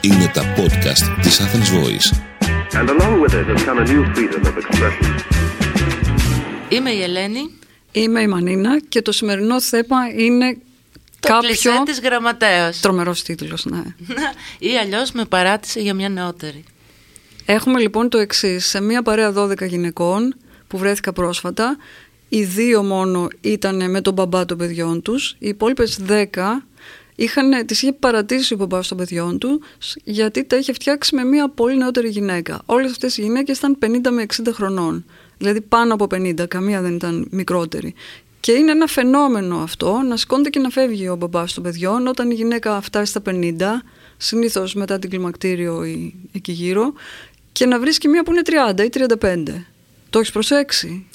[0.00, 2.08] Είναι τα podcast της Athens Voice.
[2.78, 5.24] And along with it has come a new freedom of expression.
[6.68, 7.50] Είμαι η Ελένη,
[7.96, 10.58] Είμαι η Μανίνα και το σημερινό θέμα είναι
[11.20, 11.48] το κάποιο...
[11.48, 12.80] κλισέ της γραμματέας.
[12.80, 13.82] Τρομερός τίτλος, ναι.
[14.70, 16.64] Ή αλλιώς με παράτησε για μια νεότερη.
[17.44, 18.66] Έχουμε λοιπόν το εξής.
[18.66, 20.34] Σε μία παρέα 12 γυναικών
[20.68, 21.76] που βρέθηκα πρόσφατα,
[22.28, 26.66] οι δύο μόνο ήταν με τον μπαμπά των παιδιών τους, οι υπόλοιπες 10
[27.14, 29.60] είχαν, τις είχε παρατήσει ο μπαμπάς των παιδιών του
[30.04, 32.62] γιατί τα είχε φτιάξει με μία πολύ νεότερη γυναίκα.
[32.66, 35.04] Όλες αυτές οι γυναίκες ήταν 50 με 60 χρονών,
[35.38, 37.94] δηλαδή πάνω από 50, καμία δεν ήταν μικρότερη.
[38.40, 42.30] Και είναι ένα φαινόμενο αυτό να σηκώνεται και να φεύγει ο μπαμπάς των παιδιών όταν
[42.30, 43.52] η γυναίκα φτάσει στα 50,
[44.16, 46.92] συνήθως μετά την κλιμακτήριο ή εκεί γύρω,
[47.52, 48.42] και να βρίσκει μία που είναι
[48.76, 48.88] 30 ή
[49.20, 49.66] 35.
[50.10, 51.06] Το έχεις προσέξει;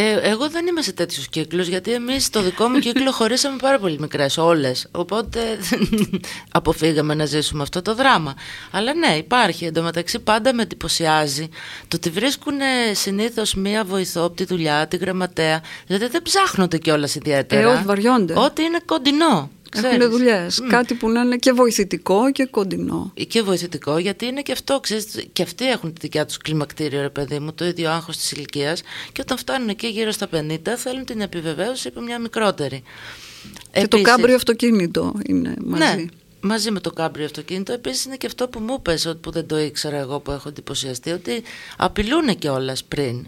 [0.00, 3.78] Ε, εγώ δεν είμαι σε τέτοιους κύκλους, γιατί εμείς στο δικό μου κύκλο χωρίσαμε πάρα
[3.78, 4.88] πολύ μικρές, όλες.
[4.90, 5.40] Οπότε
[6.58, 8.34] αποφύγαμε να ζήσουμε αυτό το δράμα.
[8.70, 9.64] Αλλά ναι, υπάρχει.
[9.64, 11.48] Εν τω μεταξύ, πάντα με εντυπωσιάζει
[11.88, 12.54] το ότι βρίσκουν
[12.92, 15.62] συνήθως μία βοηθό από τη δουλειά, τη γραμματέα.
[15.86, 17.70] Δηλαδή δεν ψάχνονται κιόλας ιδιαίτερα.
[17.70, 18.34] Ε, όχι, βαριώνται.
[18.36, 19.50] Ότι είναι κοντινό.
[19.74, 20.62] Έχουν δουλειές.
[20.68, 23.12] Κάτι που να είναι και βοηθητικό και κοντινό.
[23.28, 27.10] Και βοηθητικό, γιατί είναι και αυτό, ξέρεις, και αυτοί έχουν τη δικιά τους κλιμακτήριο, ρε
[27.10, 28.82] παιδί μου, το ίδιο άγχος της ηλικίας.
[29.12, 32.82] Και όταν φτάνουν εκεί γύρω στα 50, θέλουν την επιβεβαίωση από μια μικρότερη.
[33.72, 35.82] Και το κάμπριο αυτοκίνητο είναι μαζί.
[35.82, 36.04] Ναι,
[36.40, 37.72] μαζί με το κάμπριο αυτοκίνητο.
[37.72, 41.10] Επίσης είναι και αυτό που μου είπε, που δεν το ήξερα εγώ που έχω εντυπωσιαστεί,
[41.10, 41.42] ότι
[41.76, 43.26] απειλούν κιόλας πριν.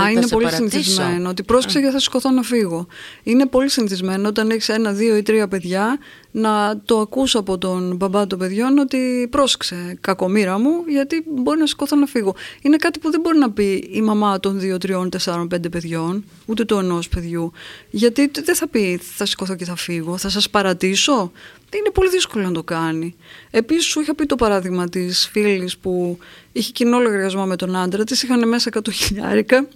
[0.00, 1.28] Α, είναι πολύ συνηθισμένο.
[1.28, 2.86] Ότι πρόσεξε γιατί θα σηκωθώ να φύγω.
[3.22, 5.98] Είναι πολύ συνηθισμένο όταν έχεις ένα, δύο ή τρία παιδιά
[6.30, 11.66] να το ακούς από τον μπαμπά των παιδιών ότι πρόσεξε κακομήρα μου γιατί μπορεί να
[11.66, 12.34] σηκωθώ να φύγω.
[12.62, 16.24] Είναι κάτι που δεν μπορεί να πει η μαμά των δύο, τριών, τεσσάρων, πέντε παιδιών,
[16.46, 17.52] ούτε το ενός παιδιού.
[17.90, 21.32] Γιατί δεν θα πει θα σηκωθώ και θα φύγω, θα σας παρατήσω.
[21.76, 23.16] Είναι πολύ δύσκολο να το κάνει.
[23.50, 26.18] Επίσης, σου είχα πει το παράδειγμα της φίλης που
[26.52, 29.66] είχε κοινό λογαριασμό με τον άντρα της, είχαν μέσα 100 χιλιάρικα.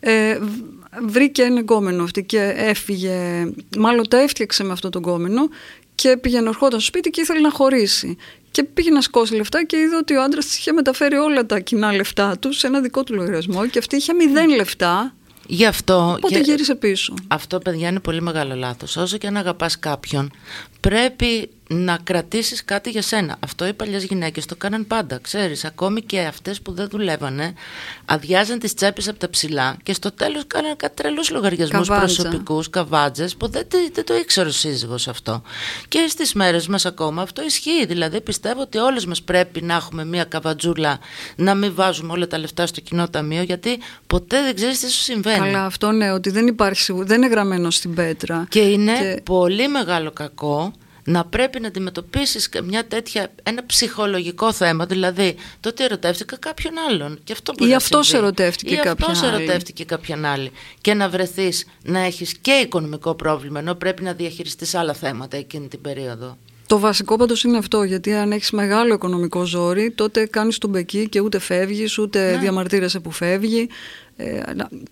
[0.00, 0.38] Ε,
[1.06, 3.46] βρήκε ένα γκόμενο αυτή και έφυγε,
[3.78, 5.48] μάλλον τα έφτιαξε με αυτό το γκόμενο
[5.94, 8.16] και πήγαινε ερχόταν στο σπίτι και ήθελε να χωρίσει.
[8.50, 11.58] Και πήγε να σκώσει λεφτά και είδε ότι ο άντρας της είχε μεταφέρει όλα τα
[11.58, 15.14] κοινά λεφτά του σε ένα δικό του λογαριασμό και αυτή είχε μηδέν λεφτά.
[15.46, 16.14] Γι' αυτό.
[16.16, 16.40] Οπότε και...
[16.40, 17.14] γύρισε πίσω.
[17.28, 18.96] Αυτό, παιδιά, είναι πολύ μεγάλο λάθος.
[18.96, 20.32] Όσο και αν αγαπάς κάποιον,
[20.80, 23.36] πρέπει να κρατήσεις κάτι για σένα.
[23.40, 25.18] Αυτό οι παλιές γυναίκες το κάναν πάντα.
[25.18, 27.54] Ξέρεις, ακόμη και αυτές που δεν δουλεύανε,
[28.04, 33.28] αδειάζαν τις τσέπες από τα ψηλά και στο τέλος κάναν κάτι τρελούς λογαριασμούς προσωπικούς, καβάτζε,
[33.38, 35.42] που δεν, δεν το ήξερε ο σύζυγος αυτό.
[35.88, 37.86] Και στις μέρες μας ακόμα αυτό ισχύει.
[37.86, 40.98] Δηλαδή, πιστεύω ότι όλες μας πρέπει να έχουμε μία καβατζούλα,
[41.36, 45.02] να μην βάζουμε όλα τα λεφτά στο κοινό ταμείο, γιατί ποτέ δεν ξέρεις τι σου
[45.02, 45.38] συμβαίνει.
[45.38, 48.46] Καλά, αυτό ναι, ότι δεν υπάρχει, δεν είναι γραμμένο στην πέτρα.
[48.48, 49.20] Και είναι και...
[49.24, 50.72] πολύ μεγάλο κακό
[51.04, 57.18] να πρέπει να αντιμετωπίσεις μια τέτοια, ένα ψυχολογικό θέμα, δηλαδή το ότι ερωτεύτηκα κάποιον άλλον.
[57.24, 60.50] Και αυτό ή αυτός ερωτεύτηκε ή κάποιον αυτός ερωτεύτηκε κάποιον άλλη.
[60.80, 65.68] Και να βρεθείς να έχεις και οικονομικό πρόβλημα, ενώ πρέπει να διαχειριστείς άλλα θέματα εκείνη
[65.68, 66.36] την περίοδο.
[66.66, 71.08] Το βασικό πάντως είναι αυτό, γιατί αν έχεις μεγάλο οικονομικό ζόρι, τότε κάνεις τον μπεκί
[71.08, 72.38] και ούτε φεύγεις, ούτε ναι.
[72.38, 73.68] διαμαρτύρεσαι που φεύγει.
[74.16, 74.40] Ε,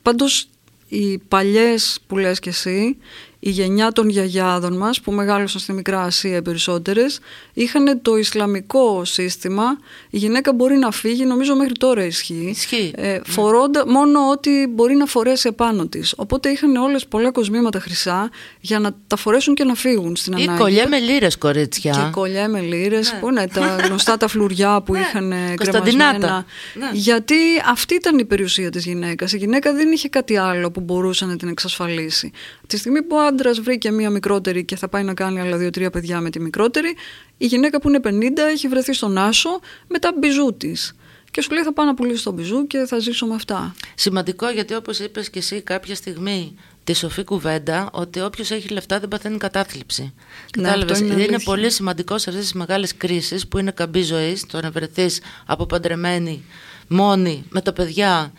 [0.03, 0.49] Πάντως,
[0.89, 2.97] οι παλιές που λες και εσύ,
[3.41, 7.21] η γενιά των γιαγιάδων μας που μεγάλωσαν στη Μικρά Ασία οι περισσότερες
[7.53, 9.65] είχαν το Ισλαμικό σύστημα.
[10.11, 12.93] Η γυναίκα μπορεί να φύγει νομίζω μέχρι τώρα ισχύει, ισχύει.
[12.97, 16.15] Ε, φορώντα μόνο ό,τι μπορεί να φορέσει επάνω της.
[16.17, 20.55] Οπότε είχαν όλες πολλά κοσμήματα χρυσά για να τα φορέσουν και να φύγουν στην ανάγκη
[20.55, 21.93] ή κολλιέ με λίρες κορίτσια.
[21.93, 23.19] Και κολλιέ με λίρες ναι.
[23.19, 24.99] που είναι τα γνωστά τα φλουριά που ναι.
[24.99, 26.45] είχαν κρεμασμένα.
[26.75, 26.91] Ναι.
[26.93, 27.35] γιατί
[27.71, 29.33] αυτή ήταν η περιουσία της γυναίκας.
[29.33, 32.31] Η γυναίκα δεν είχε κάτι άλλο που μπορούσε να την εξασφαλίσει.
[32.67, 36.21] Τη στιγμή που άντρας βρήκε μία μικρότερη και θα πάει να κάνει άλλα δύο-τρία παιδιά
[36.21, 36.95] με τη μικρότερη,
[37.39, 38.11] η γυναίκα που είναι 50
[38.51, 40.95] έχει βρεθεί στον άσο με τα μπιζού της.
[41.31, 43.75] Και σου λέει θα πάω να πουλήσω το μπιζού και θα ζήσω με αυτά.
[43.95, 48.99] Σημαντικό γιατί όπως είπες και εσύ κάποια στιγμή τη σοφή κουβέντα ότι όποιος έχει λεφτά
[48.99, 50.13] δεν παθαίνει κατάθλιψη.
[50.57, 54.47] Ναι, Κατάλαβες; είναι, είναι πολύ σημαντικό σε αυτές τις μεγάλες κρίσεις που είναι καμπή ζωής,
[54.47, 56.45] το να βρεθείς αποπαντρεμένη,
[56.89, 58.33] μόνη, με τα παιδιά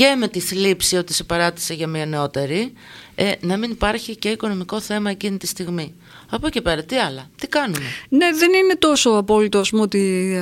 [0.00, 2.72] και με τη θλίψη ότι σε παράτησε για μια νεότερη,
[3.14, 5.94] ε, να μην υπάρχει και οικονομικό θέμα εκείνη τη στιγμή.
[6.30, 10.34] Από εκεί πέρα, τι άλλα, τι κάνουμε; Ναι, δεν είναι τόσο απόλυτο πούμε, ότι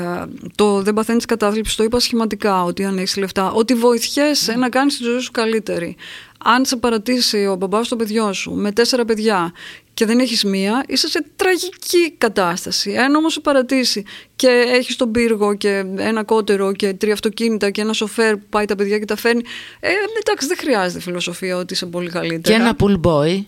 [0.55, 1.77] το δεν παθαίνεις κατάθλιψη.
[1.77, 5.97] Το είπα σχηματικά ότι αν έχεις λεφτά, ότι βοηθιέσαι να κάνεις τη ζωή σου καλύτερη.
[6.45, 9.53] Αν σε παρατήσει ο μπαμπάς των παιδιών σου με τέσσερα παιδιά
[9.99, 12.97] και δεν έχεις μία, είσαι σε τραγική κατάσταση.
[12.97, 14.05] Αν όμως σε παρατήσει
[14.37, 18.65] και έχεις τον πύργο και ένα κότερο και τρία αυτοκίνητα και ένα σοφέρ που πάει
[18.65, 19.43] τα παιδιά και τα φέρνει,
[19.81, 22.57] ε, εντάξει δεν χρειάζεται φιλοσοφία ότι είσαι πολύ καλύτερα.
[22.57, 23.45] Και ένα pool boy.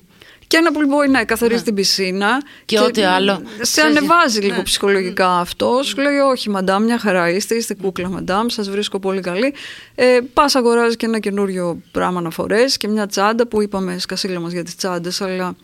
[0.50, 1.64] Και ένα που μπορεί να καθαρίζει ναι.
[1.64, 2.42] την πισίνα.
[2.64, 3.42] Και, και ό,τι άλλο.
[3.60, 4.62] Σε ανεβάζει λίγο ναι.
[4.62, 5.80] ψυχολογικά αυτό.
[5.82, 9.54] Σου λέει, Όχι, μαντάμ, μια χαρά είστε, είστε κούκλα, μαντάμ, σας βρίσκω πολύ καλή.
[9.94, 14.40] Ε, Πας αγοράζεις και ένα καινούριο πράγμα να φορέσει και μια τσάντα που είπαμε σκασίλα
[14.40, 15.20] μας για τις τσάντες.
[15.20, 15.56] Αλλά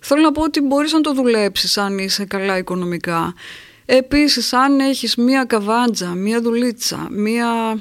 [0.00, 3.34] θέλω να πω ότι μπορείς να το δουλέψεις αν είσαι καλά οικονομικά.
[3.86, 7.78] Επίσης, αν έχεις μία καβάντζα, μία δουλίτσα, μία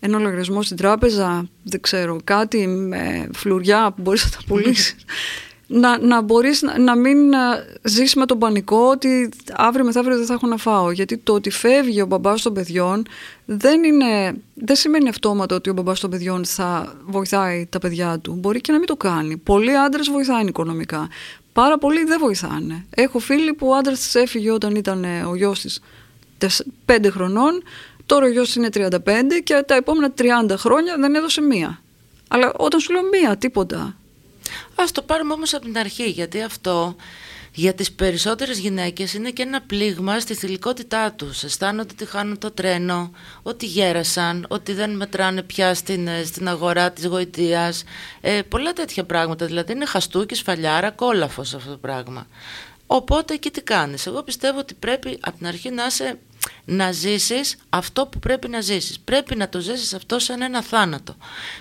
[0.00, 4.96] ένα λογαριασμό στην τράπεζα, δεν ξέρω, κάτι με φλουριά που μπορείς να τα πουλήσεις.
[5.70, 7.18] να, να μπορείς να, να μην
[7.82, 10.90] ζεις με τον πανικό ότι αύριο μεθαύριο δεν θα έχω να φάω.
[10.90, 13.06] Γιατί το ότι φεύγει ο μπαμπάς των παιδιών
[13.44, 18.32] δεν, είναι, δεν σημαίνει αυτόματα ότι ο μπαμπάς των παιδιών θα βοηθάει τα παιδιά του.
[18.32, 19.36] Μπορεί και να μην το κάνει.
[19.36, 21.08] Πολλοί άντρες βοηθάνε οικονομικά.
[21.52, 22.84] Πάρα πολλοί δεν βοηθάνε.
[22.94, 25.82] Έχω φίλοι που ο άντρας της έφυγε όταν ήταν ο γιος της
[26.86, 27.62] 5 χρονών
[28.08, 28.90] Τώρα ο γιος είναι 35
[29.44, 31.80] και τα επόμενα 30 χρόνια δεν έδωσε μία.
[32.28, 33.96] Αλλά όταν σου λέω μία, τίποτα.
[34.74, 36.96] Ας το πάρουμε όμως από την αρχή, γιατί αυτό
[37.52, 41.42] για τις περισσότερες γυναίκες είναι και ένα πλήγμα στη θηλυκότητά τους.
[41.42, 43.10] Αισθάνονται ότι χάνουν το τρένο,
[43.42, 47.84] ότι γέρασαν, ότι δεν μετράνε πια στην, ε, στην αγορά της γοητείας.
[48.20, 52.26] Ε, πολλά τέτοια πράγματα, δηλαδή είναι χαστούκι, σφαλιάρα, κόλαφος αυτό το πράγμα.
[52.86, 54.06] Οπότε εκεί τι κάνεις.
[54.06, 56.18] Εγώ πιστεύω ότι πρέπει από την αρχή να είσαι
[56.64, 59.00] να ζήσεις αυτό που πρέπει να ζήσεις.
[59.00, 61.16] Πρέπει να το ζήσεις αυτό σαν ένα θάνατο.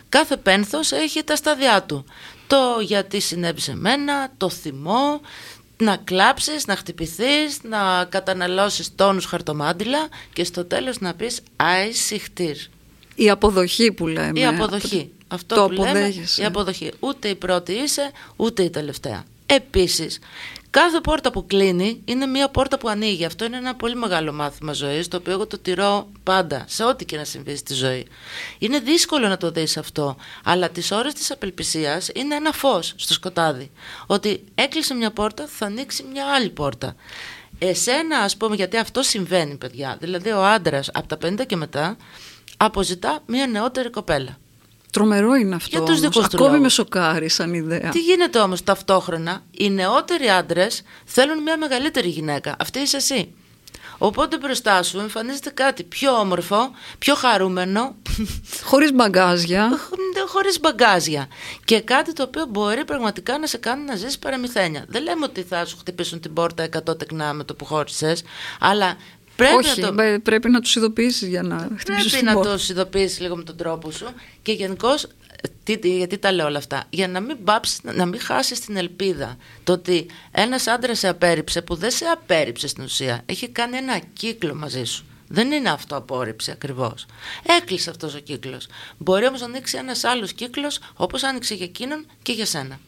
[0.10, 2.06] Κάθε πένθος έχει τα στάδια του.
[2.48, 5.22] Το γιατί συνέβη σε μένα, το θυμό,
[5.78, 12.56] να κλάψεις, να χτυπηθείς, να καταναλώσεις τόνους χαρτομάντιλα και στο τέλος να πεις «Άι συχτήρ».
[13.16, 14.40] Η αποδοχή που λέμε.
[14.40, 15.12] Η αποδοχή.
[15.28, 16.92] Αυτό το που λέμε, η αποδοχή.
[17.00, 19.24] Ούτε η πρώτη είσαι, ούτε η τελευταία.
[19.46, 20.20] Επίσης,
[20.78, 23.26] Κάθε πόρτα που κλείνει είναι μία πόρτα που ανοίγει.
[23.26, 27.06] Αυτό είναι ένα πολύ μεγάλο μάθημα ζωής, το οποίο εγώ το τηρώ πάντα, σε ό,τι
[27.06, 28.08] και να συμβεί στη ζωή.
[28.58, 33.14] Είναι δύσκολο να το δεις αυτό, αλλά τις ώρες της απελπισίας είναι ένα φως στο
[33.14, 33.72] σκοτάδι.
[34.08, 36.96] Ότι έκλεισε μια πόρτα, θα ανοίξει μια άλλη πόρτα.
[37.60, 39.98] Εσένα, ας πούμε, γιατί αυτό συμβαίνει, παιδιά.
[40.00, 41.98] Δηλαδή, ο άντρας από τα 50 και μετά
[42.58, 44.38] αποζητά μια νεότερη κοπέλα.
[44.92, 45.70] Τρομερό είναι αυτό.
[45.70, 46.34] Για τους όμως.
[46.34, 47.90] Ακόμη με σοκάρει σαν ιδέα.
[47.90, 49.44] Τι γίνεται όμως ταυτόχρονα.
[49.52, 52.56] Οι νεότεροι άντρες θέλουν μια μεγαλύτερη γυναίκα.
[52.60, 53.34] Αυτή είσαι εσύ.
[53.98, 57.96] Οπότε μπροστά σου εμφανίζεται κάτι πιο όμορφο, πιο χαρούμενο.
[58.64, 59.80] Χωρίς μπαγκάζια.
[60.28, 61.28] Χωρίς μπαγκάζια.
[61.64, 64.86] Και κάτι το οποίο μπορεί πραγματικά να σε κάνει να ζήσει παραμυθένια.
[64.88, 68.24] Δεν λέμε ότι θα σου χτυπήσουν την πόρτα 100 τεκνά με το που χώρισες,
[68.60, 68.98] αλλά
[69.38, 70.20] Πρέπει Όχι, να το...
[70.24, 72.12] πρέπει να τους ειδοποιήσεις για να χτυπήσεις.
[72.12, 74.06] Πρέπει να τους ειδοποιήσεις λίγο με τον τρόπο σου.
[74.42, 74.90] Και γενικώ,
[75.82, 79.38] γιατί τα λέω όλα αυτά, για να μην, πάψεις, να μην χάσεις την ελπίδα.
[79.64, 84.00] Το ότι ένας άντρας σε απέρριψε, που δεν σε απέρριψε στην ουσία, έχει κάνει ένα
[84.14, 85.06] κύκλο μαζί σου.
[85.28, 87.06] Δεν είναι αυτό απόρριψη ακριβώς.
[87.60, 88.68] Έκλεισε αυτός ο κύκλος.
[88.98, 92.80] Μπορεί όμως να ανοίξει ένας άλλος κύκλος, όπως άνοιξε για εκείνον και για σένα.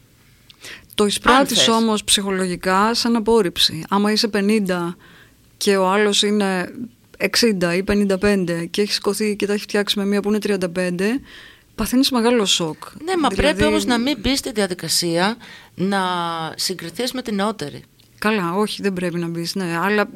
[0.94, 3.84] Το εισπράττεις όμως ψυχολογικά σαν απόρριψη.
[3.88, 4.96] Άμα είσαι 50
[5.60, 6.72] και ο άλλος είναι
[7.18, 7.84] 60 ή
[8.20, 11.00] 55 και έχει σηκωθεί και τα έχει φτιάξει με μία που είναι 35,
[11.74, 12.84] παθαίνεις μεγάλο σοκ.
[13.04, 13.36] Ναι, μα δηλαδή...
[13.36, 15.36] πρέπει όμως να μην μπεις στη διαδικασία
[15.74, 16.00] να
[16.56, 17.82] συγκριθείς με την νεότερη.
[18.18, 20.10] Καλά, όχι, δεν πρέπει να μπεις, ναι, αλλά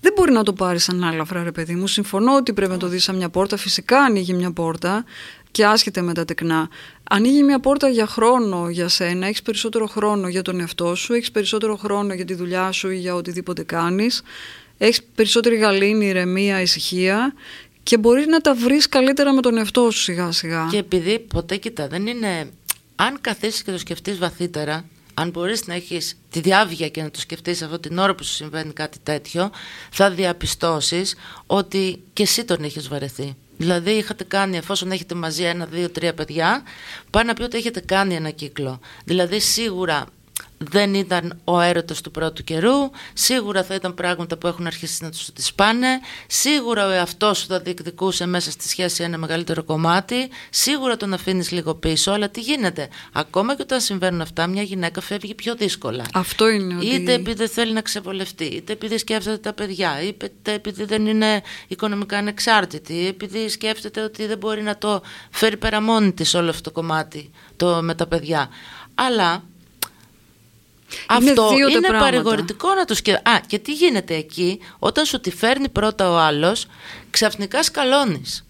[0.00, 1.86] δεν μπορεί να το πάρεις σαν άλλα ρε παιδί μου.
[1.86, 3.56] Συμφωνώ ότι πρέπει να το δεις σαν μια πόρτα.
[3.56, 5.04] Φυσικά ανοίγει μια πόρτα
[5.56, 6.68] και άσχεται με τα τεκνά.
[7.10, 11.30] Ανοίγει μια πόρτα για χρόνο για σένα, έχεις περισσότερο χρόνο για τον εαυτό σου, έχεις
[11.30, 14.22] περισσότερο χρόνο για τη δουλειά σου ή για οτιδήποτε κάνεις.
[14.78, 17.34] Έχεις περισσότερη γαλήνη, ηρεμία, ησυχία
[17.82, 20.68] και μπορείς να τα βρεις καλύτερα με τον εαυτό σου σιγά σιγά.
[20.70, 22.50] Και επειδή ποτέ κοιτά, δεν είναι.
[22.96, 24.84] Αν καθίσεις και το σκεφτείς βαθύτερα,
[25.14, 28.32] αν μπορείς να έχεις τη διάβγεια και να το σκεφτείς αυτό την ώρα που σου
[28.32, 29.50] συμβαίνει κάτι τέτοιο,
[29.90, 33.36] θα διαπιστώσεις ότι και εσύ τον έχεις βαρεθεί.
[33.56, 36.62] Δηλαδή είχατε κάνει, εφόσον έχετε μαζί ένα, δύο, τρία παιδιά,
[37.10, 38.80] πάει να πει ότι έχετε κάνει ένα κύκλο.
[39.04, 40.06] Δηλαδή σίγουρα
[40.58, 45.10] δεν ήταν ο έρωτος του πρώτου καιρού, σίγουρα θα ήταν πράγματα που έχουν αρχίσει να
[45.10, 45.88] τους τις πάνε,
[46.26, 51.50] σίγουρα ο εαυτός σου θα διεκδικούσε μέσα στη σχέση ένα μεγαλύτερο κομμάτι, σίγουρα τον αφήνεις
[51.50, 52.88] λίγο πίσω, αλλά τι γίνεται.
[53.12, 56.04] Ακόμα και όταν συμβαίνουν αυτά, μια γυναίκα φεύγει πιο δύσκολα.
[56.14, 56.86] Αυτό είναι ότι...
[56.86, 62.18] Είτε επειδή θέλει να ξεβολευτεί, είτε επειδή σκέφτεται τα παιδιά, είτε επειδή δεν είναι οικονομικά
[62.18, 66.70] ανεξάρτητη, επειδή σκέφτεται ότι δεν μπορεί να το φέρει πέρα μόνη της όλο αυτό το
[66.70, 68.48] κομμάτι το, με τα παιδιά.
[68.94, 69.42] Αλλά
[71.06, 73.28] αυτό είναι, είναι παρηγορητικό να το σκεφτεί.
[73.28, 76.66] Α, και τι γίνεται εκεί, όταν σου τη φέρνει πρώτα ο άλλος,
[77.10, 78.46] ξαφνικά σκαλώνεις.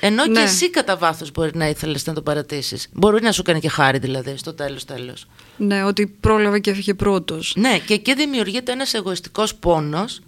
[0.00, 0.40] Ενώ και ναι.
[0.40, 2.88] εσύ κατά βάθος μπορεί να ήθελες να το παρατήσεις.
[2.92, 5.26] Μπορεί να σου κάνει και χάρη δηλαδή στο τέλος τέλος.
[5.56, 7.54] Ναι, ότι πρόλαβε και έφυγε πρώτος.
[7.56, 10.20] Ναι, και εκεί δημιουργείται ένας εγωιστικός πόνος.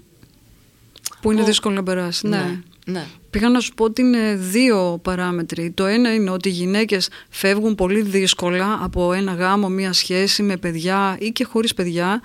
[1.20, 2.28] Που είναι δύσκολο να περάσει.
[2.28, 2.36] Ναι.
[2.36, 2.58] ναι.
[2.88, 3.06] Ναι.
[3.30, 5.70] Πήγα να σου πω ότι είναι δύο παράμετροι.
[5.70, 10.56] Το ένα είναι ότι οι γυναίκες φεύγουν πολύ δύσκολα από ένα γάμο, μία σχέση με
[10.56, 12.20] παιδιά ή και χωρίς παιδιά.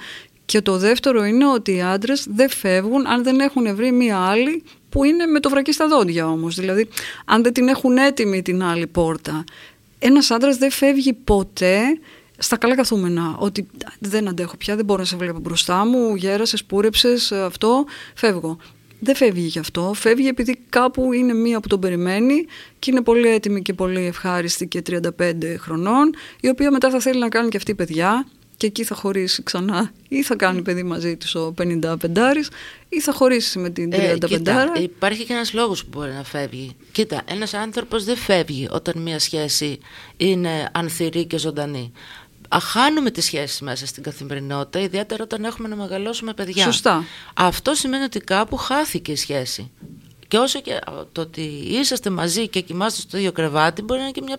[0.45, 4.63] Και το δεύτερο είναι ότι οι άντρες δεν φεύγουν αν δεν έχουν βρει μία άλλη
[4.89, 6.55] που είναι με το βρακί στα δόντια όμως.
[6.55, 6.87] Δηλαδή,
[7.25, 9.43] αν δεν την έχουν έτοιμη την άλλη πόρτα.
[9.99, 11.81] Ένας άντρας δεν φεύγει ποτέ
[12.37, 13.35] στα καλά καθούμενα.
[13.37, 13.67] Ότι
[13.99, 18.57] δεν αντέχω πια, δεν μπορώ να σε βλέπω μπροστά μου, γέρασες, πούρεψες, αυτό, φεύγω.
[19.03, 19.93] Δεν φεύγει γι' αυτό.
[19.95, 22.45] Φεύγει επειδή κάπου είναι μία που τον περιμένει
[22.79, 25.01] και είναι πολύ έτοιμη και πολύ ευχάριστη και 35
[25.57, 28.25] χρονών, η οποία μετά θα θέλει να κάνει και αυτή παιδιά
[28.57, 29.91] και εκεί θα χωρίσει ξανά.
[30.07, 31.95] Ή θα κάνει παιδί μαζί της ο 55
[32.89, 36.23] ή θα χωρίσει με την 35 ε, κοίτα, υπάρχει και ένας λόγος που μπορεί να
[36.23, 36.75] φεύγει.
[36.91, 39.79] Κοίτα ένας άνθρωπος δεν φεύγει όταν μια σχέση
[40.17, 41.91] είναι ανθυρή και ζωντανή
[42.59, 46.63] χάνουμε τις σχέσεις μέσα στην καθημερινότητα, ιδιαίτερα όταν έχουμε να μεγαλώσουμε παιδιά.
[46.63, 47.03] Σωστά.
[47.33, 49.71] Αυτό σημαίνει ότι κάπου χάθηκε η σχέση.
[50.31, 50.79] Και όσο και
[51.11, 54.37] το ότι είσαστε μαζί και κοιμάστε στο ίδιο κρεβάτι μπορεί να είναι και μια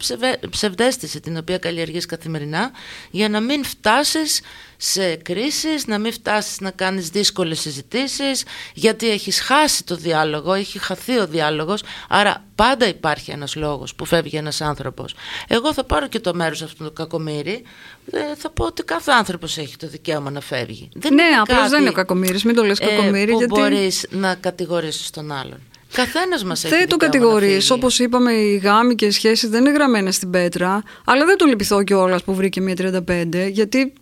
[0.50, 2.70] ψευδέστηση την οποία καλλιεργείς καθημερινά
[3.10, 4.40] για να μην φτάσεις
[4.76, 10.78] σε κρίσεις, να μην φτάσεις να κάνεις δύσκολες συζητήσεις γιατί έχεις χάσει το διάλογο, έχει
[10.78, 15.14] χαθεί ο διάλογος άρα πάντα υπάρχει ένας λόγος που φεύγει ένας άνθρωπος.
[15.48, 17.62] Εγώ θα πάρω και το μέρος αυτού του κακομύρι
[18.10, 20.88] ε, θα πω ότι κάθε άνθρωπος έχει το δικαίωμα να φεύγει.
[20.94, 23.30] Δεν ναι, απλώς δεν είναι ο κακομύρης, μην το λες κακομύρι.
[23.30, 23.60] Ε, που γιατί...
[23.60, 25.58] μπορείς να κατηγορήσεις τον άλλον.
[25.92, 26.74] Καθένας μας έχει.
[26.74, 27.70] Δεν το κατηγορείς.
[27.70, 30.82] Όπως είπαμε, οι γάμοι και οι σχέσεις δεν είναι γραμμένες στην πέτρα.
[31.04, 32.74] Αλλά δεν το λυπηθώ κιόλας που βρήκε μία
[33.08, 33.92] 35, γιατί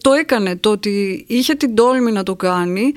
[0.00, 0.56] το έκανε.
[0.56, 2.92] Το ότι είχε την τόλμη να το κάνει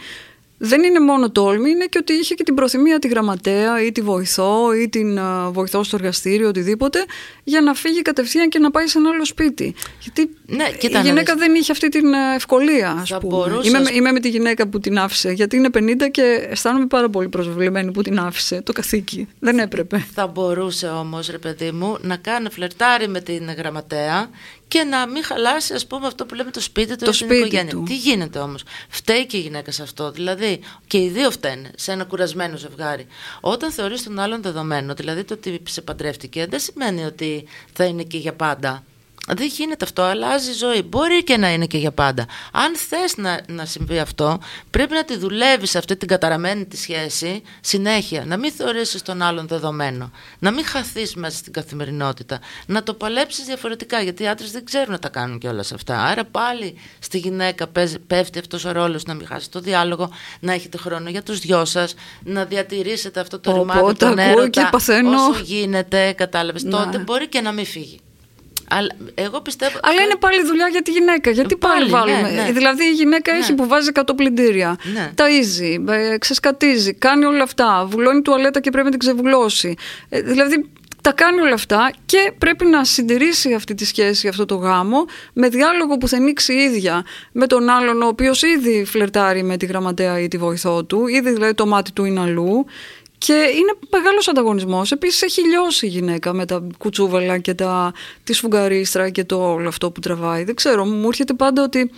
[0.66, 4.02] δεν είναι μόνο τόλμη, είναι και ότι είχε και την προθυμία τη γραμματέα ή τη
[4.02, 5.20] βοηθό ή την
[5.52, 7.06] βοηθό στο εργαστήριο, οτιδήποτε,
[7.44, 9.76] για να φύγει κατευθείαν και να πάει σε ένα άλλο σπίτι.
[10.00, 13.60] Γιατί ναι, η γυναίκα δεν είχε αυτή την ευκολία, ας πούμε.
[13.64, 15.80] Είμαι, είμαι με τη γυναίκα που την άφησε, γιατί είναι 50
[16.12, 19.28] και αισθάνομαι πάρα πολύ προσβεβλημένη που την άφησε το καθήκη.
[19.40, 20.06] Δεν έπρεπε.
[20.14, 24.30] Θα μπορούσε όμως, ρε παιδί μου, να κάνει φλερτάρι με την γραμματέα
[24.74, 27.72] και να μην χαλάσει, ας πούμε, αυτό που λέμε το σπίτι του το σπίτι οικογένεια.
[27.72, 27.84] Του.
[27.84, 30.12] Τι γίνεται όμως; Φταίει και η γυναίκα σε αυτό.
[30.12, 33.08] Δηλαδή, και οι δύο φταίνε σε ένα κουρασμένο ζευγάρι.
[33.42, 38.04] Όταν θεωρείς τον άλλον δεδομένο, δηλαδή το ότι σε παντρεύτηκε, δεν σημαίνει ότι θα είναι
[38.04, 38.84] και για πάντα.
[39.28, 40.82] Δεν γίνεται αυτό, αλλάζει η ζωή.
[40.82, 42.26] Μπορεί και να είναι και για πάντα.
[42.52, 44.40] Αν θες να, να συμβεί αυτό,
[44.70, 48.24] πρέπει να τη δουλεύεις αυτή την καταραμένη τη σχέση συνέχεια.
[48.26, 50.12] Να μην θεωρήσεις τον άλλον δεδομένο.
[50.40, 52.40] Να μην χαθείς μέσα στην καθημερινότητα.
[52.66, 54.02] Να το παλέψεις διαφορετικά.
[54.02, 56.02] Γιατί οι άντρες δεν ξέρουν να τα κάνουν και όλα αυτά.
[56.02, 57.68] Άρα πάλι στη γυναίκα
[58.08, 61.66] πέφτει αυτός ο ρόλος να μην χάσει το διάλογο, να έχετε χρόνο για τους δυο
[61.66, 66.12] σας, να διατηρήσετε αυτό το ρημάδι των έρωτα όσο γίνεται.
[66.12, 66.64] Κατάλαβες.
[66.64, 68.00] Τότε μπορεί και να μην φύγει.
[68.78, 69.80] Αλλά, εγώ πιστεύω...
[69.82, 71.30] Αλλά είναι πάλι δουλειά για τη γυναίκα.
[71.32, 72.32] Γιατί πάλι, πάλι βάλουμε.
[72.32, 72.52] Ναι, ναι.
[72.52, 73.38] Δηλαδή η γυναίκα ναι.
[73.38, 74.78] έχει που βάζει 100 πλυντήρια.
[74.94, 75.12] Ναι.
[75.16, 77.86] Ταΐζει, ε, ξεσκατίζει, κάνει όλα αυτά.
[77.90, 79.76] Βουλώνει τουαλέτα και πρέπει να την ξεβουλώσει.
[80.10, 80.70] Ε, δηλαδή
[81.02, 85.50] τα κάνει όλα αυτά και πρέπει να συντηρήσει αυτή τη σχέση, αυτό το γάμο, με
[85.50, 89.66] διάλογο που θα ανοίξει η ίδια με τον άλλον, ο οποίος ήδη φλερτάρει με τη
[89.66, 92.66] γραμματέα ή τη βοηθό του, ήδη δηλαδή το μάτι του είναι αλλού
[93.26, 94.92] και είναι μεγάλος ανταγωνισμός.
[94.92, 99.68] Επίσης, έχει λιώσει η γυναίκα με τα κουτσούβαλα και τα, τη σφουγγαρίστρα και το όλο
[99.68, 100.44] αυτό που τραβάει.
[100.44, 101.92] Δεν ξέρω, μου έρχεται πάντα ότι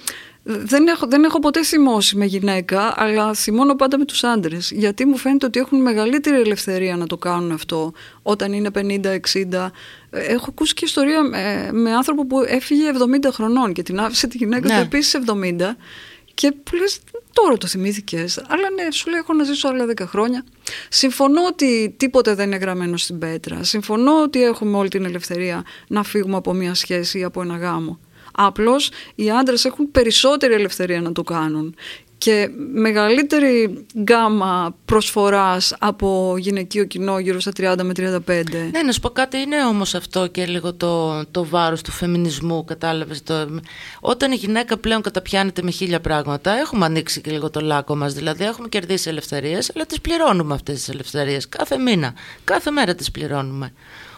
[0.43, 4.71] δεν έχω, δεν έχω ποτέ θυμώσει με γυναίκα, αλλά θυμώνω πάντα με τους άντρες.
[4.71, 7.91] Γιατί μου φαίνεται ότι έχουν μεγαλύτερη ελευθερία να το κάνουν αυτό
[8.21, 9.67] όταν είναι 50-60.
[10.09, 12.91] Έχω ακούσει και ιστορία με, με, άνθρωπο που έφυγε
[13.25, 14.75] 70 χρονών και την άφησε τη γυναίκα ναι.
[14.75, 15.61] του επίσης 70
[16.33, 16.99] και που λες,
[17.33, 18.37] τώρα το θυμήθηκες.
[18.47, 20.43] Αλλά ναι, σου λέει: Έχω να ζήσω άλλα 10 χρόνια.
[20.89, 23.63] Συμφωνώ ότι τίποτε δεν είναι γραμμένο στην πέτρα.
[23.63, 27.99] Συμφωνώ ότι έχουμε όλη την ελευθερία να φύγουμε από μια σχέση ή από ένα γάμο.
[28.37, 31.75] Απλώς οι άντρες έχουν περισσότερη ελευθερία να το κάνουν
[32.17, 38.43] και μεγαλύτερη γκάμα προσφοράς από γυναικείο κοινό γύρω στα 30 με 35.
[38.71, 42.63] Ναι, να σου πω κάτι, είναι όμως αυτό και λίγο το, το βάρος του φεμινισμού,
[42.63, 43.23] κατάλαβες.
[43.23, 43.59] Το,
[43.99, 48.13] όταν η γυναίκα πλέον καταπιάνεται με χίλια πράγματα, έχουμε ανοίξει και λίγο το λάκκο μας,
[48.13, 53.11] δηλαδή έχουμε κερδίσει ελευθερίες, αλλά τις πληρώνουμε αυτές τις ελευθερίες κάθε μήνα, κάθε μέρα τις
[53.11, 53.73] πληρώνουμε.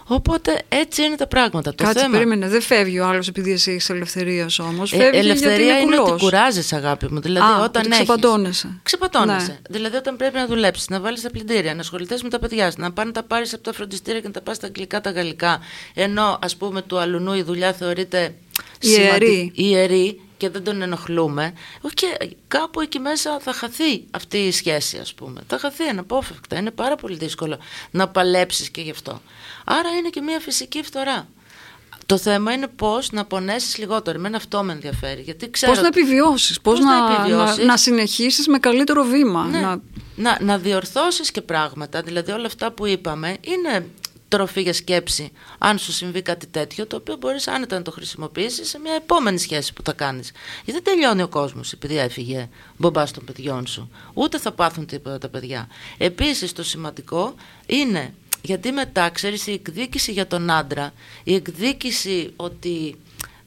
[0.09, 1.75] Οπότε έτσι είναι τα πράγματα.
[1.75, 2.13] Το Κάτσε, θέμα...
[2.13, 2.47] περίμενε.
[2.47, 4.93] Δεν φεύγει ο άλλος επειδή εσύ έχει ελευθερίας όμως.
[4.93, 7.19] Ε, ελευθερία είναι, είναι ότι κουράζει, αγάπη μου.
[7.19, 8.79] Δηλαδή, Α, όταν ότι ξεπατώνεσαι.
[8.83, 9.51] Ξεπατώνεσαι.
[9.51, 9.57] Ναι.
[9.69, 12.91] Δηλαδή, όταν πρέπει να δουλέψεις, να βάλεις τα πλυντήρια, να ασχοληθείς με τα παιδιά να
[12.91, 15.59] πάνε να τα πάρεις από τα φροντιστήρια και να τα πας στα αγγλικά, τα γαλλικά.
[15.93, 18.35] Ενώ, ας πούμε, του αλουνού η δουλειά θεωρείται
[18.79, 19.51] ιερή.
[19.55, 21.53] ιερή και δεν τον ενοχλούμε,
[21.93, 25.41] και κάπου εκεί μέσα θα χαθεί αυτή η σχέση, ας πούμε.
[25.47, 26.57] Θα χαθεί αναπόφευκτα.
[26.57, 27.57] Είναι πάρα πολύ δύσκολο
[27.91, 29.21] να παλέψεις και γι' αυτό.
[29.65, 31.27] Άρα είναι και μια φυσική φθορά.
[32.05, 34.17] Το θέμα είναι πώς να πονέσεις λιγότερο.
[34.17, 35.21] Εμένα αυτό με ενδιαφέρει.
[35.21, 35.71] Γιατί ξέρω...
[35.71, 39.45] Πώς να επιβιώσεις, πώς να, να, να συνεχίσεις με καλύτερο βήμα.
[39.45, 39.59] Ναι.
[39.59, 39.81] Να...
[40.15, 43.85] να, να διορθώσεις και πράγματα, δηλαδή όλα αυτά που είπαμε είναι
[44.27, 45.31] τροφή για σκέψη.
[45.57, 49.37] Αν σου συμβεί κάτι τέτοιο το οποίο μπορείς άνετα να το χρησιμοποιήσεις σε μια επόμενη
[49.37, 50.31] σχέση που θα κάνεις.
[50.65, 53.89] Γιατί δεν τελειώνει ο κόσμος επειδή έφυγε μπομπά των παιδιών σου.
[54.13, 55.67] Ούτε θα πάθουν τίποτα τα παιδιά.
[55.97, 60.93] Επίσης το σημαντικό είναι γιατί μετά ξέρεις η εκδίκηση για τον άντρα
[61.23, 62.95] η εκδίκηση ότι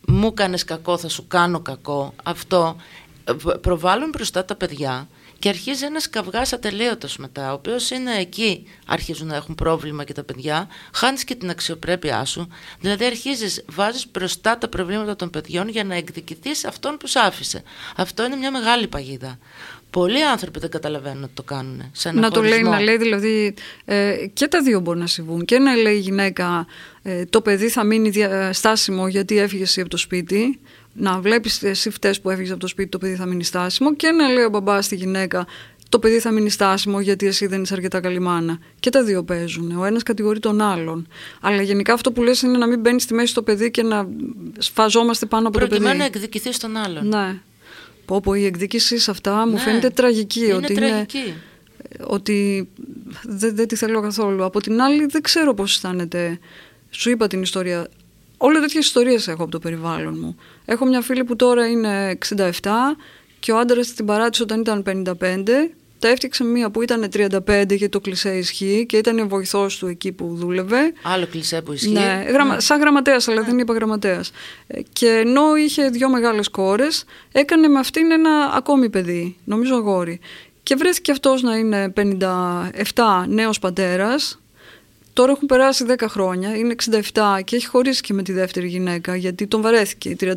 [0.07, 2.77] μου έκανε κακό θα σου κάνω κακό αυτό
[3.25, 5.09] ε, προβάλλουν μπροστά τα παιδιά
[5.41, 10.13] και αρχίζει ένας καυγάς ατελείωτος μετά, ο οποίος είναι εκεί, αρχίζουν να έχουν πρόβλημα και
[10.13, 12.49] τα παιδιά, χάνεις και την αξιοπρέπειά σου.
[12.81, 17.63] Δηλαδή, αρχίζεις, βάζεις μπροστά τα προβλήματα των παιδιών για να εκδικηθείς αυτόν που σ' άφησε.
[17.97, 19.39] Αυτό είναι μια μεγάλη παγίδα.
[19.91, 21.91] Πολλοί άνθρωποι δεν καταλαβαίνουν ότι το κάνουν.
[21.93, 23.55] Σε να το λέει, να λέει δηλαδή
[23.85, 25.45] ε, και τα δύο μπορεί να συμβούν.
[25.45, 26.67] Και να λέει η γυναίκα
[27.03, 28.13] ε, το παιδί θα μείνει
[28.53, 30.61] στάσιμο γιατί έφυγε από το σπίτι
[31.01, 34.11] να βλέπεις εσύ φταίει που έφυγες από το σπίτι, το παιδί θα μείνει στάσιμο και
[34.11, 35.47] να λέει ο μπαμπάς στη γυναίκα,
[35.89, 38.59] το παιδί θα μείνει στάσιμο γιατί εσύ δεν είσαι αρκετά καλή μάνα.
[38.81, 39.79] Και τα δύο παίζουν.
[39.79, 41.09] Ο ένας κατηγορεί τον άλλον.
[41.41, 44.09] Αλλά γενικά αυτό που λες είναι να μην μπαίνεις στη μέση στο παιδί και να
[44.59, 45.71] σφαζόμαστε πάνω από το παιδί.
[45.71, 47.09] Προκειμένου να εκδικηθείς τον άλλον.
[47.09, 47.41] Ναι.
[48.05, 49.59] Πω, πω η εκδίκηση σε αυτά μου ναι.
[49.59, 50.45] φαίνεται τραγική.
[50.45, 51.19] Είναι ότι τραγική.
[51.19, 51.37] Είναι,
[52.07, 52.69] ότι
[53.23, 54.45] δεν, δεν τη θέλω καθόλου.
[54.45, 56.39] Από την άλλη δεν ξέρω πώς αισθάνεται.
[56.91, 57.89] Σου είπα την ιστορία
[58.43, 60.37] Όλες τέτοιες ιστορίες έχω από το περιβάλλον μου.
[60.65, 62.51] Έχω μια φίλη που τώρα είναι 67
[63.39, 64.83] και ο άντρας την παράτησε όταν ήταν
[65.21, 65.43] 55.
[65.99, 70.13] Τα έφτιαξε μία που ήταν 35 γιατί το κλισέ ισχύει και ήταν βοηθός του εκεί
[70.13, 70.93] που δούλευε.
[71.03, 71.91] Άλλο κλισέ που ισχύει.
[71.91, 72.61] Ναι, γραμμα...
[72.61, 73.47] σαν γραμματέας, αλλά ναι.
[73.47, 74.31] δεν είπα γραμματέας.
[74.67, 80.21] Ε, και ενώ είχε δύο μεγάλες κόρες, έκανε με αυτήν ένα ακόμη παιδί, νομίζω αγόρι.
[80.63, 84.41] Και βρέθηκε αυτός να είναι 57 νέος πατέρας,
[85.21, 86.75] Τώρα έχουν περάσει 10 χρόνια, είναι
[87.13, 90.35] 67 και έχει χωρίσει και με τη δεύτερη γυναίκα γιατί τον βαρέθηκε η 35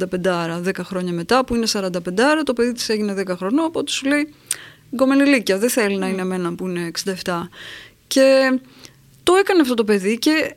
[0.66, 1.90] 10 χρόνια μετά που είναι 45
[2.44, 4.34] το παιδί της έγινε 10 χρονών οπότε σου λέει
[4.96, 6.92] γκομενιλίκια, δεν θέλει να είναι εμένα που είναι
[7.24, 7.42] 67
[8.08, 8.60] και
[9.24, 10.56] το έκανε αυτό το παιδί και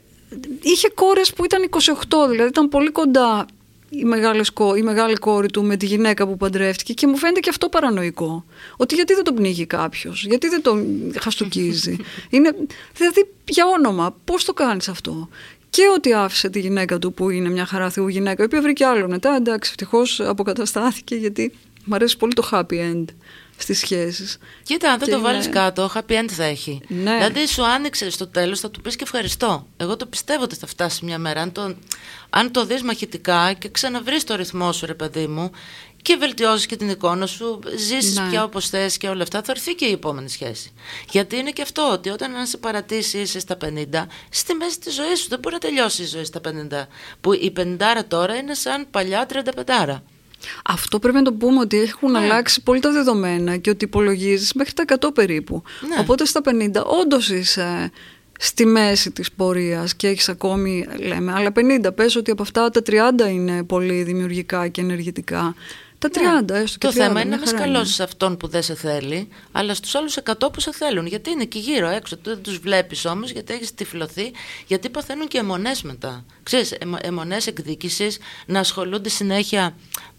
[0.63, 3.47] είχε κόρες που ήταν 28 δηλαδή ήταν πολύ κοντά
[3.89, 4.45] η μεγάλη,
[4.77, 8.45] η μεγάλη κόρη του με τη γυναίκα που παντρεύτηκε και μου φαίνεται και αυτό παρανοϊκό.
[8.77, 10.87] Ότι γιατί δεν τον πνίγει κάποιος, γιατί δεν τον
[11.19, 11.97] χαστοκίζει.
[12.31, 12.55] Είναι,
[12.97, 15.29] δηλαδή, για όνομα, πώς το κάνεις αυτό;
[15.71, 18.85] Και ότι άφησε τη γυναίκα του που είναι μια χαρά θεού γυναίκα, η οποία βρήκε
[18.85, 19.35] άλλο μετά.
[19.37, 21.53] Εντάξει, ευτυχώς αποκαταστάθηκε γιατί
[21.85, 23.05] μου αρέσει πολύ το happy end
[23.57, 24.39] στις σχέσεις.
[24.63, 26.81] Κοίτα, αν δεν το βάλεις κάτω, happy end θα έχει.
[26.89, 27.15] Ναι.
[27.15, 29.67] Δηλαδή, σου άνοιξε στο τέλος, θα του πεις και ευχαριστώ.
[29.77, 31.41] Εγώ το πιστεύω ότι θα φτάσει μια μέρα.
[31.41, 31.75] Αν το,
[32.31, 35.51] αν το δεις μαχητικά και ξαναβρεις το ρυθμό σου, ρε παιδί μου,
[36.07, 38.29] και βελτιώσεις και την εικόνα σου, ζήσεις ναι.
[38.29, 40.73] πια όπως θες και όλα αυτά, θα έρθει και η επόμενη σχέση.
[41.11, 44.95] Γιατί είναι και αυτό, ότι όταν αν σε παρατήσει είσαι στα 50, στη μέση της
[44.95, 46.87] ζωής σου δεν μπορεί να τελειώσει η ζωή στα 50.
[47.21, 47.77] Που η 50
[48.09, 49.27] τώρα είναι σαν παλιά
[49.67, 50.01] 35.
[50.65, 52.19] Αυτό πρέπει να το πούμε ότι έχουν ναι.
[52.19, 55.63] αλλάξει πολύ τα δεδομένα και ότι υπολογίζεις μέχρι τα 100 περίπου.
[55.89, 55.97] Ναι.
[56.01, 56.71] Οπότε στα 50
[57.03, 57.91] όντως είσαι
[58.39, 61.53] στη μέση της πορείας και έχεις ακόμη, λέμε, άλλα
[61.85, 61.95] 50.
[61.95, 65.55] Πες ότι από αυτά τα 30 είναι πολύ δημιουργικά και ενεργητικά.
[65.99, 66.59] Τα 30, ναι.
[66.59, 69.95] έστω και Το θέμα είναι να μην σκαλώσεις αυτόν που δεν σε θέλει, αλλά στους
[69.95, 71.07] άλλους 100 που σε θέλουν.
[71.07, 72.17] Γιατί είναι εκεί γύρω έξω.
[72.23, 74.33] Δεν τους βλέπεις όμως, γιατί έχεις τυφλωθεί,
[74.67, 76.25] γιατί παθαίνουν και αιμονές μετά.
[76.43, 79.75] Ξέρεις, αιμονές εκδίκησης να ασχολούνται συνέχεια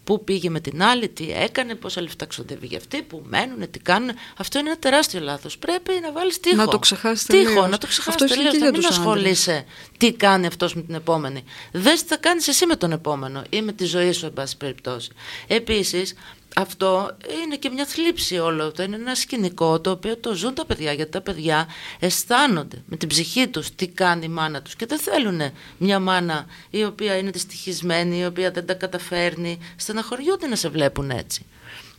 [0.07, 3.79] Πού πήγε με την άλλη, τι έκανε, πόσα λεφτά ξοδεύει για αυτή, πού μένουν, τι
[3.79, 4.09] κάνουν.
[4.37, 5.57] Αυτό είναι ένα τεράστιο λάθος.
[5.57, 6.55] Πρέπει να βάλεις τείχο.
[6.55, 8.57] Να το ξεχάσεις Τείχο, να το ξεχάσεις τελείως.
[8.57, 9.65] Να μην ασχολείσαι
[9.97, 11.43] τι κάνει αυτός με την επόμενη.
[11.71, 14.57] Δες τι θα κάνεις εσύ με τον επόμενο ή με τη ζωή σου, εν πάση
[14.57, 15.11] περιπτώσει.
[15.47, 16.13] Επίσης,
[16.57, 18.83] αυτό είναι και μια θλίψη όλο αυτό.
[18.83, 20.91] Είναι ένα σκηνικό το οποίο το ζουν τα παιδιά.
[20.91, 21.67] Γιατί τα παιδιά
[21.99, 25.41] αισθάνονται με την ψυχή τους τι κάνει η μάνα τους και δεν θέλουν
[25.77, 29.59] μια μάνα η οποία είναι δυστυχισμένη, η οποία δεν τα καταφέρνει.
[29.75, 31.45] Στεναχωριούνται να σε βλέπουν έτσι.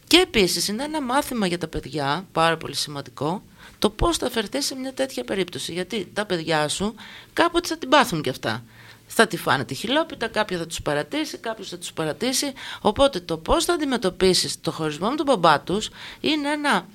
[0.07, 3.42] Και επίσης είναι ένα μάθημα για τα παιδιά, πάρα πολύ σημαντικό,
[3.79, 5.73] το πώς θα φερθεί σε μια τέτοια περίπτωση.
[5.73, 6.94] Γιατί τα παιδιά σου
[7.33, 8.64] κάποτε θα την πάθουν κι αυτά
[9.09, 12.53] θα τη φάνε τη χιλόπιτα, κάποιο θα τους παρατήσει, κάποιος θα τους παρατήσει.
[12.81, 15.90] Οπότε το πώς θα αντιμετωπίσεις το χωρισμό με τον μπαμπά τους
[16.21, 16.87] είναι ένα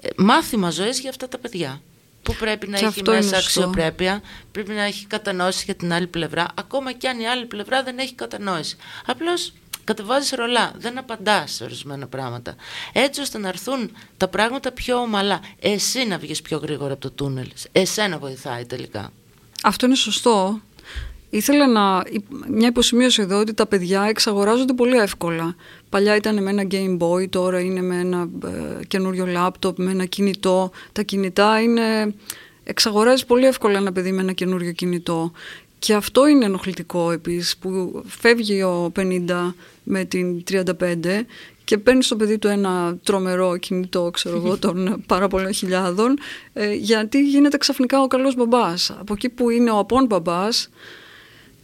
[0.00, 1.80] ε, μάθημα ζωής για αυτά τα παιδιά.
[2.22, 6.92] Που πρέπει να έχει μέσα αξιοπρέπεια, πρέπει να έχει κατανόηση για την άλλη πλευρά, ακόμα
[6.92, 8.76] και αν η άλλη πλευρά δεν έχει κατανόηση.
[9.06, 9.52] Απλώς
[9.84, 12.54] κατεβάζεις ρολά, δεν απαντάς σε ορισμένα πράγματα.
[12.92, 15.40] Έτσι ώστε να έρθουν τα πράγματα πιο ομαλά.
[15.60, 17.48] Εσύ να βγεις πιο γρήγορα από το τούνελ.
[17.72, 19.12] Εσένα βοηθάει τελικά.
[19.62, 20.60] Αυτό είναι σωστό.
[21.36, 22.02] Ήθελα να.
[22.48, 25.56] Μια υποσημείωση εδώ ότι τα παιδιά εξαγοράζονται πολύ εύκολα.
[25.88, 30.04] Παλιά ήταν με ένα Game Boy, τώρα είναι με ένα ε, καινούριο λάπτοπ, με ένα
[30.04, 30.70] κινητό.
[30.92, 32.14] Τα κινητά είναι.
[32.64, 35.32] Εξαγοράζεις πολύ εύκολα ένα παιδί με ένα καινούριο κινητό.
[35.78, 40.64] Και αυτό είναι ενοχλητικό επίσης που φεύγει ο 50 με την 35
[41.64, 46.18] και παίρνει στο παιδί του ένα τρομερό κινητό, ξέρω εγώ, των πάρα πολλών χιλιάδων,
[46.52, 48.90] ε, γιατί γίνεται ξαφνικά ο καλός μπαμπάς.
[49.00, 50.68] Από εκεί που είναι ο απόν μπαμπάς,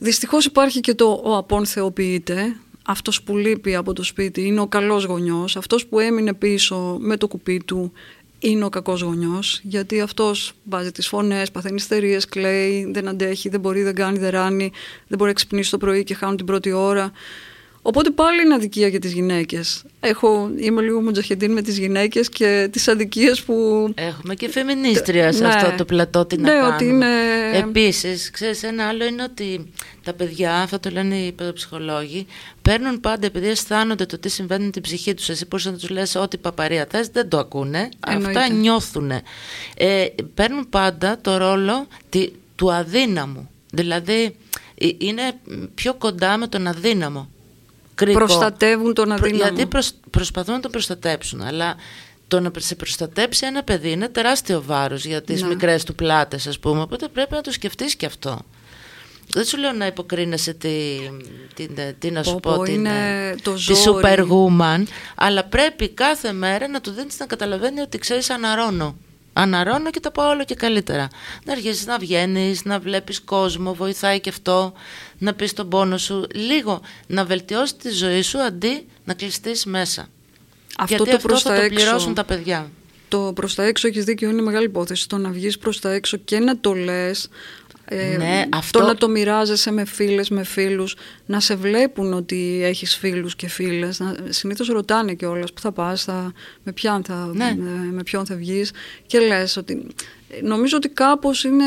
[0.03, 4.67] δυστυχώς υπάρχει και το ο απόν θεοποιείται, αυτός που λείπει από το σπίτι είναι ο
[4.67, 7.93] καλός γονιός, αυτός που έμεινε πίσω με το κουπί του
[8.39, 13.61] είναι ο κακός γονιός, γιατί αυτός βάζει τις φωνές, παθαίνει ιστερίες, κλαίει, δεν αντέχει, δεν
[13.61, 14.73] μπορεί, δεν κάνει, δεν ράνει,
[15.09, 17.13] δεν μπορεί να ξυπνήσει το πρωί και χάνουν την πρώτη ώρα.
[17.83, 19.83] Οπότε πάλι είναι αδικία για τις γυναίκες.
[20.01, 23.55] Έχω, είμαι λίγο μουτζαχεντίν με τις γυναίκες και τις αδικίες που...
[23.95, 25.49] Έχουμε και φεμινίστρια σε ναι.
[25.49, 27.07] αυτό το πλατό τι ναι, να ότι είναι...
[27.55, 32.27] Επίσης, ξέρεις, ένα άλλο είναι ότι τα παιδιά, αυτό το λένε οι παιδοψυχολόγοι,
[32.63, 35.29] παίρνουν πάντα επειδή αισθάνονται το τι συμβαίνει την ψυχή τους.
[35.29, 37.89] Εσύ μπορείς να τους λες ό,τι παπαρία θες, δεν το ακούνε.
[38.07, 38.41] Εννοείται.
[38.41, 39.11] Αυτά νιώθουν.
[39.77, 41.87] Ε, παίρνουν πάντα το ρόλο
[42.57, 43.51] του αδύναμου.
[43.73, 44.37] Δηλαδή,
[44.75, 45.23] ε, είναι
[45.75, 47.32] πιο κοντά με τον αδύναμο
[48.05, 48.19] κρίκο.
[48.19, 49.37] Προστατεύουν τον αδύναμο.
[49.37, 49.69] Γιατί
[50.11, 51.43] προσπαθούν να τον προστατέψουν.
[51.43, 51.77] Αλλά
[52.29, 55.49] το να σε προστατέψει ένα παιδί είναι τεράστιο βάρος για τις ναι.
[55.49, 56.81] μικρές του πλάτες, ας πούμε.
[56.81, 58.39] Οπότε πρέπει να το σκεφτείς και αυτό.
[59.29, 60.99] Δεν σου λέω να υποκρίνεσαι τη,
[61.55, 64.83] τη, τι να σου πω, την, ε, το τη superwoman,
[65.15, 68.97] αλλά πρέπει κάθε μέρα να του δίνεις να καταλαβαίνει ότι ξέρεις αναρώνω
[69.33, 71.09] αναρώνω και τα πάω όλο και καλύτερα.
[71.45, 74.73] Να αρχίσει να βγαίνεις, να βλέπεις κόσμο, βοηθάει και αυτό,
[75.19, 76.27] να πεις τον πόνο σου.
[76.35, 80.09] Λίγο να βελτιώσεις τη ζωή σου αντί να κλειστείς μέσα.
[80.79, 82.71] Αυτό Γιατί το αυτό θα το πληρώσουν τα παιδιά.
[83.09, 85.09] Το προς τα έξω έχεις δίκιο, είναι μεγάλη υπόθεση.
[85.09, 87.29] Το να βγεις προς τα έξω και να το λες
[87.93, 88.79] ε, ναι, αυτό...
[88.79, 93.49] Το να το μοιράζεσαι με φίλες, με φίλους, να σε βλέπουν ότι έχεις φίλους και
[93.49, 93.99] φίλες.
[93.99, 97.55] Να, συνήθως ρωτάνε κιόλας που θα πας, θα, με, ποιον θα, ναι.
[97.59, 98.73] με, με ποιον θα βγεις
[99.07, 99.87] και λες ότι
[100.43, 101.65] Νομίζω ότι κάπως είναι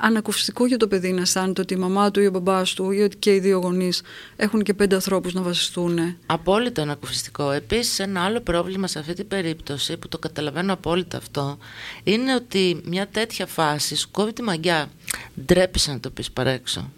[0.00, 3.02] ανακουφιστικό για το παιδί να αισθάνεται ότι η μαμά του ή ο μπαμπάς του ή
[3.02, 4.02] ότι και οι δύο γονείς
[4.36, 6.16] έχουν και πέντε ανθρώπους να βασιστούν.
[6.26, 7.50] Απόλυτα ανακουφιστικό.
[7.50, 11.58] Επίσης ένα άλλο πρόβλημα σε αυτή την περίπτωση που το καταλαβαίνω απόλυτα αυτό
[12.04, 14.90] είναι ότι μια τέτοια φάση σου κόβει τη μαγιά.
[15.44, 16.90] Ντρέπεσαι να το πεις παρέξω.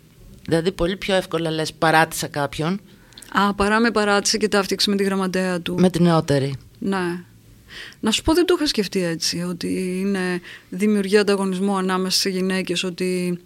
[0.46, 2.80] Δηλαδή πολύ πιο εύκολα λες παράτησα κάποιον.
[3.32, 5.74] Α, παρά με παράτησε και ταύτιξε με τη γραμματέα του.
[5.78, 6.54] Με την νεότερη.
[6.78, 7.24] Ναι.
[8.00, 12.84] Να σου πω δεν το είχα σκεφτεί έτσι, ότι είναι δημιουργία ανταγωνισμού ανάμεσα σε γυναίκες,
[12.84, 13.38] ότι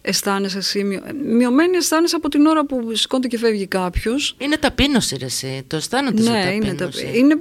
[0.00, 4.36] αισθάνεσαι εσύ, μειωμένη αισθάνεσαι από την ώρα που σηκώνεται και φεύγει κάποιος.
[4.38, 6.44] Είναι ταπείνωση ρε εσύ, το αισθάνονται ναι,
[6.76, 7.04] ταπείνωση.
[7.06, 7.36] Είναι, είναι,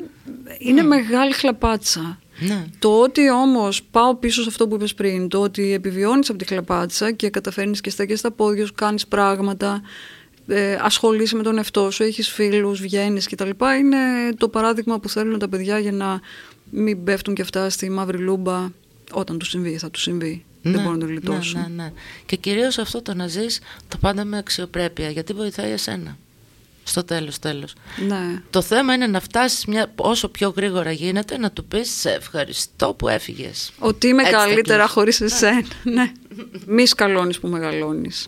[0.58, 0.86] είναι mm.
[0.86, 2.20] μεγάλη χλαπάτσα.
[2.40, 2.66] Ναι.
[2.80, 6.46] Το ότι όμως πάω πίσω σε αυτό που είπες πριν, το ότι επιβιώνεις από τη
[6.46, 9.82] χλαπάτσα και καταφέρνεις και στέκεις στα πόδια σου, κάνεις πράγματα,
[10.48, 13.50] ε, ασχολείσαι με τον εαυτό σου, έχεις φίλους, βγαίνεις κτλ.
[13.80, 13.98] Είναι
[14.38, 16.20] το παράδειγμα που θέλουν τα παιδιά για να
[16.70, 18.70] μην πέφτουν και αυτά στη μαύρη λούμπα
[19.12, 20.44] όταν του συμβεί, θα του συμβεί.
[20.62, 21.60] Ναι, Δεν μπορούν να το γλιτώσουν.
[21.60, 21.92] Ναι, ναι, ναι.
[22.26, 26.18] Και κυρίως αυτό το να ζεις το πάντα με αξιοπρέπεια, γιατί βοηθάει εσένα.
[26.84, 27.74] Στο τέλος, τέλος.
[28.08, 28.42] Ναι.
[28.50, 32.94] Το θέμα είναι να φτάσεις μια, όσο πιο γρήγορα γίνεται να του πεις σε ευχαριστώ
[32.94, 33.72] που έφυγες.
[33.80, 35.26] Ότι είμαι Έτσι καλύτερα χωρίς ναι.
[35.26, 35.62] εσένα.
[35.84, 36.12] ναι.
[36.66, 38.28] Μη σκαλώνεις που μεγαλώνεις.